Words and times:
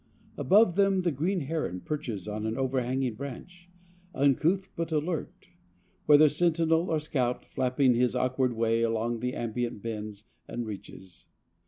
Above 0.35 0.73
them 0.75 1.01
the 1.01 1.11
green 1.11 1.41
heron 1.41 1.79
perches 1.79 2.27
on 2.27 2.47
an 2.47 2.57
overhanging 2.57 3.13
branch, 3.13 3.69
uncouth 4.15 4.71
but 4.75 4.91
alert, 4.91 5.49
whether 6.07 6.27
sentinel 6.27 6.89
or 6.89 6.99
scout, 6.99 7.45
flapping 7.45 7.93
his 7.93 8.15
awkward 8.15 8.53
way 8.53 8.81
along 8.81 9.19
the 9.19 9.35
ambient 9.35 9.79
bends 9.83 10.23
and 10.47 10.65
reaches. 10.65 11.27